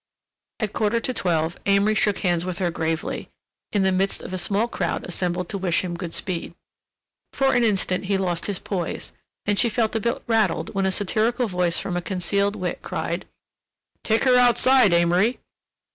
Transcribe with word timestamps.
At 0.59 0.73
quarter 0.73 0.99
to 0.99 1.13
twelve 1.13 1.57
Amory 1.67 1.93
shook 1.93 2.17
hands 2.25 2.43
with 2.43 2.57
her 2.57 2.71
gravely, 2.71 3.29
in 3.71 3.83
the 3.83 3.91
midst 3.91 4.23
of 4.23 4.33
a 4.33 4.39
small 4.39 4.67
crowd 4.67 5.03
assembled 5.05 5.47
to 5.49 5.59
wish 5.59 5.83
him 5.83 5.95
good 5.95 6.11
speed. 6.11 6.55
For 7.33 7.53
an 7.53 7.63
instant 7.63 8.05
he 8.05 8.17
lost 8.17 8.47
his 8.47 8.57
poise, 8.57 9.13
and 9.45 9.59
she 9.59 9.69
felt 9.69 9.95
a 9.95 9.99
bit 9.99 10.23
rattled 10.25 10.73
when 10.73 10.87
a 10.87 10.91
satirical 10.91 11.45
voice 11.47 11.77
from 11.77 11.95
a 11.95 12.01
concealed 12.01 12.55
wit 12.55 12.79
cried: 12.81 13.27
"Take 14.03 14.23
her 14.23 14.37
outside, 14.37 14.91
Amory!" 14.91 15.39